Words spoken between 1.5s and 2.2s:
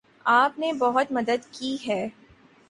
کی ہے